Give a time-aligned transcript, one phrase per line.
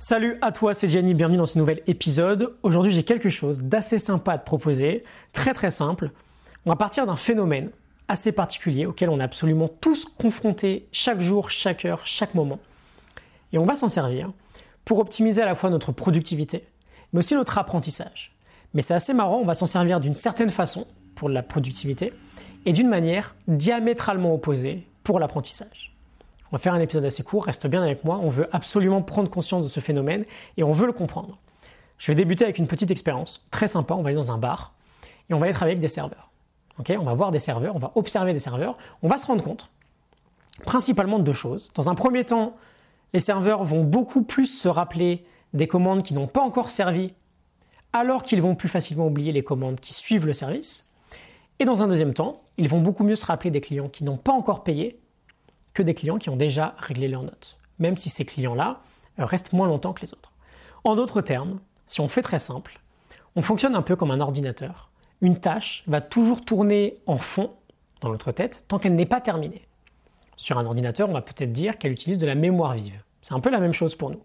[0.00, 2.54] Salut à toi, c'est Gianni, bienvenue dans ce nouvel épisode.
[2.62, 6.12] Aujourd'hui, j'ai quelque chose d'assez sympa à te proposer, très très simple.
[6.64, 7.70] On va partir d'un phénomène
[8.06, 12.60] assez particulier auquel on est absolument tous confrontés chaque jour, chaque heure, chaque moment.
[13.52, 14.30] Et on va s'en servir
[14.84, 16.68] pour optimiser à la fois notre productivité,
[17.12, 18.36] mais aussi notre apprentissage.
[18.74, 20.86] Mais c'est assez marrant, on va s'en servir d'une certaine façon
[21.16, 22.12] pour la productivité
[22.66, 25.97] et d'une manière diamétralement opposée pour l'apprentissage.
[26.50, 29.28] On va faire un épisode assez court, reste bien avec moi, on veut absolument prendre
[29.28, 30.24] conscience de ce phénomène
[30.56, 31.38] et on veut le comprendre.
[31.98, 34.72] Je vais débuter avec une petite expérience très sympa, on va aller dans un bar
[35.28, 36.30] et on va être avec des serveurs.
[36.78, 39.68] on va voir des serveurs, on va observer des serveurs, on va se rendre compte
[40.64, 41.70] principalement de deux choses.
[41.74, 42.56] Dans un premier temps,
[43.12, 47.12] les serveurs vont beaucoup plus se rappeler des commandes qui n'ont pas encore servi,
[47.92, 50.94] alors qu'ils vont plus facilement oublier les commandes qui suivent le service.
[51.58, 54.16] Et dans un deuxième temps, ils vont beaucoup mieux se rappeler des clients qui n'ont
[54.16, 55.00] pas encore payé
[55.82, 58.80] des clients qui ont déjà réglé leurs notes, même si ces clients-là
[59.18, 60.32] euh, restent moins longtemps que les autres.
[60.84, 62.80] En d'autres termes, si on fait très simple,
[63.36, 64.90] on fonctionne un peu comme un ordinateur.
[65.20, 67.50] Une tâche va toujours tourner en fond
[68.00, 69.66] dans notre tête tant qu'elle n'est pas terminée.
[70.36, 73.02] Sur un ordinateur, on va peut-être dire qu'elle utilise de la mémoire vive.
[73.22, 74.20] C'est un peu la même chose pour nous.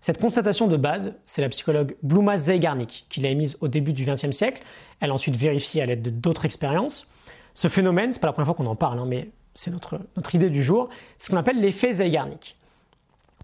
[0.00, 4.04] Cette constatation de base, c'est la psychologue Bluma Zeigarnik qui l'a émise au début du
[4.04, 4.62] XXe siècle.
[5.00, 7.10] Elle a ensuite vérifié à l'aide d'autres expériences.
[7.54, 10.34] Ce phénomène, c'est pas la première fois qu'on en parle, hein, mais c'est notre, notre
[10.34, 12.56] idée du jour, ce qu'on appelle l'effet Zeigarnik.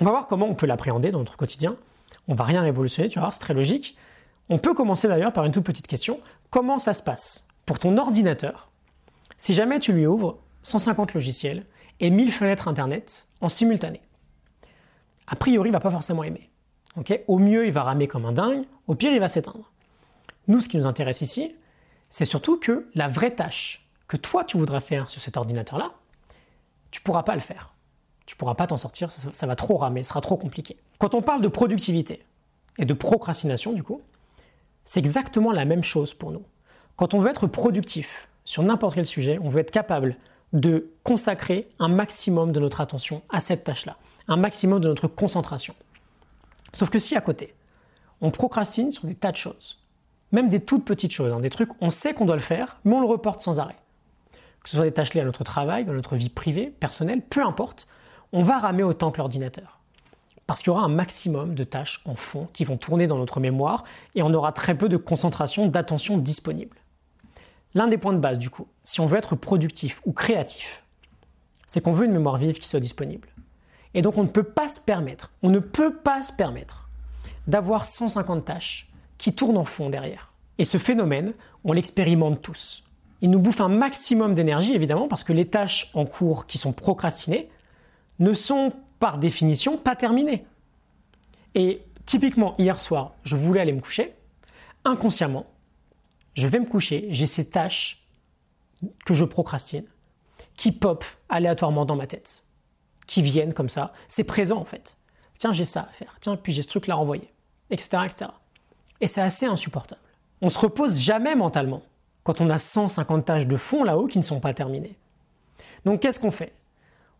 [0.00, 1.76] On va voir comment on peut l'appréhender dans notre quotidien.
[2.28, 3.96] On va rien révolutionner, tu vas voir, c'est très logique.
[4.48, 6.20] On peut commencer d'ailleurs par une toute petite question.
[6.50, 8.70] Comment ça se passe pour ton ordinateur
[9.36, 11.64] si jamais tu lui ouvres 150 logiciels
[12.00, 14.00] et 1000 fenêtres Internet en simultané?
[15.28, 16.50] A priori, il va pas forcément aimer.
[17.28, 19.70] au mieux, il va ramer comme un dingue, au pire, il va s'éteindre.
[20.48, 21.54] Nous, ce qui nous intéresse ici,
[22.08, 25.92] c'est surtout que la vraie tâche que toi, tu voudrais faire sur cet ordinateur-là,
[26.90, 27.74] tu pourras pas le faire.
[28.26, 30.76] Tu pourras pas t'en sortir, ça, ça va trop ramer, ce sera trop compliqué.
[30.98, 32.24] Quand on parle de productivité
[32.78, 34.02] et de procrastination, du coup,
[34.84, 36.42] c'est exactement la même chose pour nous.
[36.96, 40.16] Quand on veut être productif sur n'importe quel sujet, on veut être capable
[40.52, 43.96] de consacrer un maximum de notre attention à cette tâche-là,
[44.26, 45.76] un maximum de notre concentration.
[46.72, 47.54] Sauf que si à côté,
[48.20, 49.78] on procrastine sur des tas de choses,
[50.32, 52.94] même des toutes petites choses, hein, des trucs, on sait qu'on doit le faire, mais
[52.94, 53.76] on le reporte sans arrêt.
[54.62, 57.42] Que ce soit des tâches liées à notre travail, dans notre vie privée, personnelle, peu
[57.42, 57.88] importe,
[58.32, 59.80] on va ramer autant que l'ordinateur.
[60.46, 63.40] Parce qu'il y aura un maximum de tâches en fond qui vont tourner dans notre
[63.40, 63.84] mémoire
[64.14, 66.76] et on aura très peu de concentration, d'attention disponible.
[67.74, 70.84] L'un des points de base, du coup, si on veut être productif ou créatif,
[71.66, 73.28] c'est qu'on veut une mémoire vive qui soit disponible.
[73.94, 76.88] Et donc on ne peut pas se permettre, on ne peut pas se permettre
[77.46, 80.32] d'avoir 150 tâches qui tournent en fond derrière.
[80.58, 81.32] Et ce phénomène,
[81.64, 82.84] on l'expérimente tous.
[83.22, 86.72] Il nous bouffe un maximum d'énergie, évidemment, parce que les tâches en cours qui sont
[86.72, 87.50] procrastinées
[88.18, 90.44] ne sont par définition pas terminées.
[91.54, 94.14] Et typiquement, hier soir, je voulais aller me coucher.
[94.84, 95.46] Inconsciemment,
[96.34, 98.06] je vais me coucher, j'ai ces tâches
[99.04, 99.84] que je procrastine,
[100.56, 102.44] qui pop aléatoirement dans ma tête,
[103.06, 103.92] qui viennent comme ça.
[104.08, 104.96] C'est présent en fait.
[105.38, 106.16] Tiens, j'ai ça à faire.
[106.20, 107.30] Tiens, puis j'ai ce truc-là à renvoyer,
[107.70, 108.30] etc., etc.
[109.00, 110.00] Et c'est assez insupportable.
[110.42, 111.82] On se repose jamais mentalement
[112.22, 114.96] quand on a 150 tâches de fond là-haut qui ne sont pas terminées.
[115.84, 116.52] Donc qu'est-ce qu'on fait?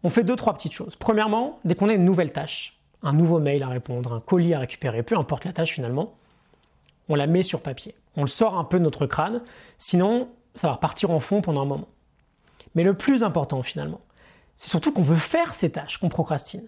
[0.03, 0.97] On fait deux, trois petites choses.
[0.97, 4.59] Premièrement, dès qu'on a une nouvelle tâche, un nouveau mail à répondre, un colis à
[4.59, 6.15] récupérer, peu importe la tâche finalement,
[7.09, 7.95] on la met sur papier.
[8.17, 9.43] On le sort un peu de notre crâne,
[9.79, 11.89] sinon ça va repartir en fond pendant un moment.
[12.75, 14.01] Mais le plus important finalement,
[14.57, 16.67] c'est surtout qu'on veut faire ces tâches qu'on procrastine.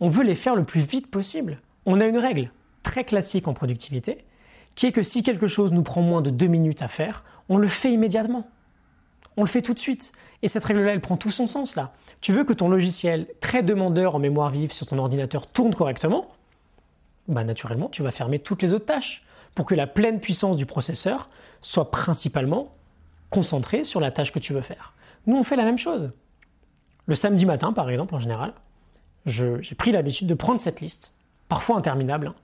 [0.00, 1.60] On veut les faire le plus vite possible.
[1.86, 2.50] On a une règle
[2.82, 4.24] très classique en productivité,
[4.76, 7.56] qui est que si quelque chose nous prend moins de deux minutes à faire, on
[7.56, 8.48] le fait immédiatement.
[9.36, 10.12] On le fait tout de suite.
[10.42, 11.92] Et cette règle-là, elle prend tout son sens là.
[12.20, 16.30] Tu veux que ton logiciel très demandeur en mémoire vive sur ton ordinateur tourne correctement
[17.26, 20.66] Bah naturellement, tu vas fermer toutes les autres tâches pour que la pleine puissance du
[20.66, 21.30] processeur
[21.62, 22.74] soit principalement
[23.30, 24.92] concentrée sur la tâche que tu veux faire.
[25.26, 26.12] Nous, on fait la même chose.
[27.06, 28.52] Le samedi matin, par exemple, en général,
[29.24, 31.16] j'ai pris l'habitude de prendre cette liste,
[31.48, 32.34] parfois interminable, hein,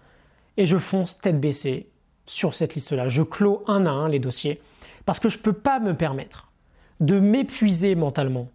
[0.56, 1.91] et je fonce tête baissée
[2.26, 3.08] sur cette liste-là.
[3.08, 4.60] Je clôt un à un les dossiers,
[5.04, 6.52] parce que je ne peux pas me permettre
[7.00, 8.48] de m'épuiser mentalement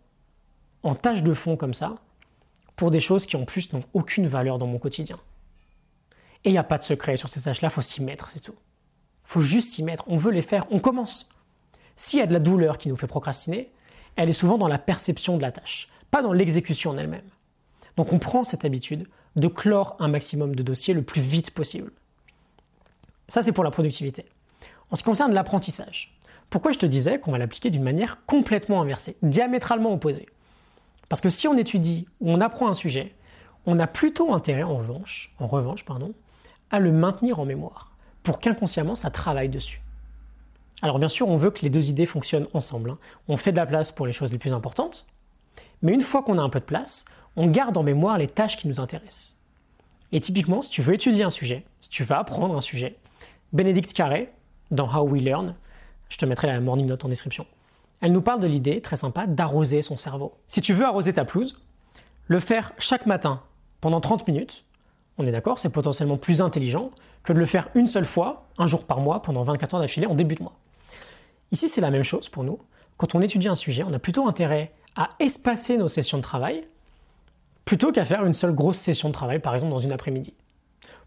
[0.84, 1.98] en tâches de fond comme ça,
[2.76, 5.18] pour des choses qui en plus n'ont aucune valeur dans mon quotidien.
[6.46, 8.56] Et il n'y a pas de secret sur ces tâches-là, faut s'y mettre, c'est tout.
[9.24, 11.30] Faut juste s'y mettre, on veut les faire, on commence.
[11.96, 13.72] S'il y a de la douleur qui nous fait procrastiner,
[14.16, 17.30] elle est souvent dans la perception de la tâche, pas dans l'exécution en elle-même.
[17.98, 21.92] Donc on prend cette habitude de clore un maximum de dossiers le plus vite possible.
[23.28, 24.26] Ça, c'est pour la productivité.
[24.90, 26.18] En ce qui concerne l'apprentissage,
[26.50, 30.28] pourquoi je te disais qu'on va l'appliquer d'une manière complètement inversée, diamétralement opposée?
[31.10, 33.14] Parce que si on étudie ou on apprend un sujet,
[33.66, 36.14] on a plutôt intérêt en revanche, en revanche pardon,
[36.72, 37.92] à le maintenir en mémoire
[38.24, 39.82] pour qu'inconsciemment ça travaille dessus.
[40.82, 42.92] Alors bien sûr, on veut que les deux idées fonctionnent ensemble.
[42.92, 42.98] Hein.
[43.28, 45.08] On fait de la place pour les choses les plus importantes,
[45.82, 48.58] mais une fois qu'on a un peu de place, on garde en mémoire les tâches
[48.58, 49.38] qui nous intéressent.
[50.12, 52.98] Et typiquement, si tu veux étudier un sujet, si tu veux apprendre un sujet,
[53.54, 54.32] Bénédicte Carré,
[54.72, 55.56] dans How We Learn,
[56.10, 57.46] je te mettrai la morning note en description,
[58.02, 60.36] elle nous parle de l'idée, très sympa, d'arroser son cerveau.
[60.48, 61.60] Si tu veux arroser ta pelouse,
[62.28, 63.42] le faire chaque matin
[63.82, 64.66] pendant 30 minutes,
[65.18, 66.92] on est d'accord, c'est potentiellement plus intelligent
[67.24, 70.08] que de le faire une seule fois, un jour par mois, pendant 24 heures d'affilée
[70.08, 70.54] en début de mois.
[71.52, 72.60] Ici, c'est la même chose pour nous.
[72.98, 76.68] Quand on étudie un sujet, on a plutôt intérêt à espacer nos sessions de travail
[77.66, 80.34] plutôt qu'à faire une seule grosse session de travail, par exemple dans une après-midi.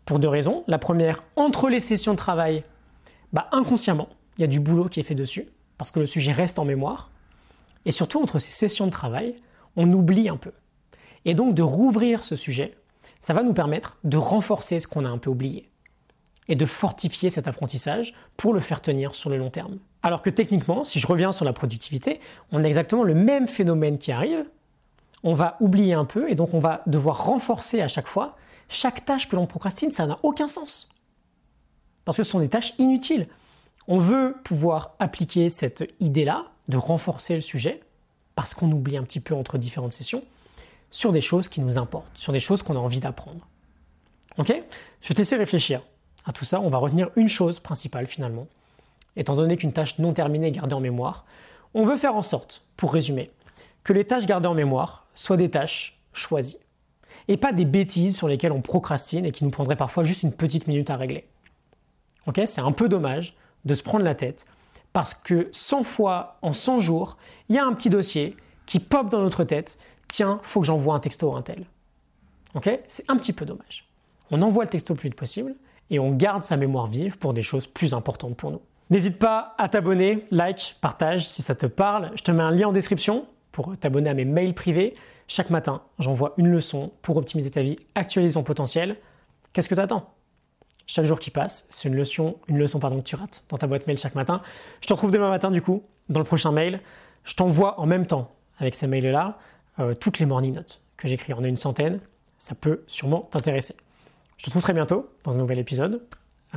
[0.05, 0.65] Pour deux raisons.
[0.67, 2.65] La première, entre les sessions de travail,
[3.33, 4.09] bah, inconsciemment,
[4.39, 5.47] il y a du boulot qui est fait dessus,
[5.79, 7.11] parce que le sujet reste en mémoire.
[7.85, 9.37] Et surtout, entre ces sessions de travail,
[9.77, 10.53] on oublie un peu.
[11.25, 12.77] Et donc de rouvrir ce sujet,
[13.21, 15.69] ça va nous permettre de renforcer ce qu'on a un peu oublié
[16.49, 19.79] et de fortifier cet apprentissage pour le faire tenir sur le long terme.
[20.03, 22.21] Alors que techniquement, si je reviens sur la productivité,
[22.51, 24.45] on a exactement le même phénomène qui arrive.
[25.23, 28.37] On va oublier un peu et donc on va devoir renforcer à chaque fois
[28.71, 30.89] chaque tâche que l'on procrastine, ça n'a aucun sens.
[32.05, 33.29] Parce que ce sont des tâches inutiles.
[33.89, 37.81] On veut pouvoir appliquer cette idée-là de renforcer le sujet
[38.37, 40.23] parce qu'on oublie un petit peu entre différentes sessions
[40.91, 43.47] sur des choses qui nous importent, sur des choses qu'on a envie d'apprendre.
[44.39, 44.55] Ok?
[45.01, 45.83] Je vais te laisser réfléchir
[46.25, 46.61] à tout ça.
[46.61, 48.47] On va retenir une chose principale finalement.
[49.17, 51.25] Étant donné qu'une tâche non terminée est gardée en mémoire,
[51.75, 53.31] on veut faire en sorte, pour résumer,
[53.83, 56.59] que les tâches gardées en mémoire soient des tâches choisies.
[57.29, 60.33] Et pas des bêtises sur lesquelles on procrastine et qui nous prendraient parfois juste une
[60.33, 61.27] petite minute à régler.
[62.27, 64.47] Ok C'est un peu dommage de se prendre la tête
[64.93, 67.17] parce que 100 fois en 100 jours,
[67.49, 68.37] il y a un petit dossier
[68.67, 69.79] qui pop dans notre tête
[70.09, 71.65] tiens, faut que j'envoie un texto à un tel.
[72.55, 73.87] Ok C'est un petit peu dommage.
[74.31, 75.55] On envoie le texto le plus vite possible
[75.91, 78.61] et on garde sa mémoire vive pour des choses plus importantes pour nous.
[78.91, 82.11] N'hésite pas à t'abonner, like, partage si ça te parle.
[82.17, 84.95] Je te mets un lien en description pour t'abonner à mes mails privés.
[85.33, 88.97] Chaque matin, j'envoie une leçon pour optimiser ta vie, actualiser ton potentiel.
[89.53, 90.13] Qu'est-ce que tu attends
[90.89, 93.69] Chaque jour qui passe, c'est une leçon, une leçon pardon, que tu rates dans ta
[93.69, 94.43] boîte mail chaque matin.
[94.81, 96.81] Je te retrouve demain matin du coup dans le prochain mail.
[97.23, 99.39] Je t'envoie en même temps avec ces mails-là
[99.79, 101.33] euh, toutes les morning notes que j'écris.
[101.33, 102.01] On a une centaine,
[102.41, 103.77] ça peut sûrement t'intéresser.
[104.37, 106.03] Je te retrouve très bientôt dans un nouvel épisode.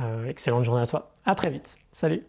[0.00, 1.12] Euh, excellente journée à toi.
[1.24, 1.78] À très vite.
[1.92, 2.24] Salut.